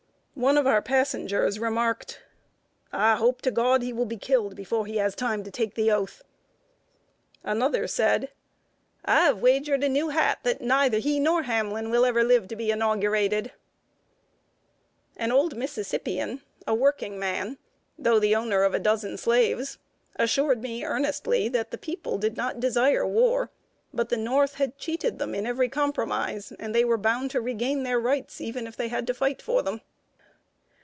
One 0.33 0.57
of 0.57 0.65
our 0.65 0.81
passengers 0.81 1.59
remarked: 1.59 2.23
"I 2.91 3.15
hope 3.17 3.43
to 3.43 3.51
God 3.51 3.83
he 3.83 3.93
will 3.93 4.07
be 4.07 4.17
killed 4.17 4.55
before 4.55 4.87
he 4.87 4.97
has 4.97 5.13
time 5.13 5.43
to 5.43 5.51
take 5.51 5.75
the 5.75 5.91
oath!" 5.91 6.23
Another 7.43 7.85
said: 7.85 8.31
"I 9.05 9.21
have 9.25 9.39
wagered 9.41 9.83
a 9.83 9.89
new 9.89 10.09
hat 10.09 10.39
that 10.41 10.59
neither 10.59 10.97
he 10.97 11.19
nor 11.19 11.43
Hamlin 11.43 11.91
will 11.91 12.05
ever 12.05 12.23
live 12.23 12.47
to 12.47 12.55
be 12.55 12.71
inaugurated." 12.71 13.51
[Sidenote: 15.13 15.43
WHAT 15.43 15.53
A 15.53 15.55
MISSISSIPPI 15.57 16.15
SLAVEHOLDER 16.15 16.27
THOUGHT.] 16.31 16.37
An 16.37 16.39
old 16.39 16.39
Mississippian, 16.39 16.41
a 16.65 16.73
working 16.73 17.19
man, 17.19 17.57
though 17.99 18.17
the 18.19 18.35
owner 18.35 18.63
of 18.63 18.73
a 18.73 18.79
dozen 18.79 19.17
slaves, 19.17 19.77
assured 20.15 20.63
me 20.63 20.83
earnestly 20.83 21.49
that 21.49 21.69
the 21.69 21.77
people 21.77 22.17
did 22.17 22.35
not 22.35 22.59
desire 22.59 23.05
war; 23.05 23.51
but 23.93 24.09
the 24.09 24.17
North 24.17 24.55
had 24.55 24.77
cheated 24.79 25.19
them 25.19 25.35
in 25.35 25.45
every 25.45 25.69
compromise, 25.69 26.51
and 26.57 26.73
they 26.73 26.85
were 26.85 26.97
bound 26.97 27.29
to 27.29 27.41
regain 27.41 27.83
their 27.83 27.99
rights, 27.99 28.41
even 28.41 28.65
if 28.65 28.75
they 28.75 28.87
had 28.87 29.05
to 29.05 29.13
fight 29.13 29.39
for 29.39 29.61
them. 29.61 29.81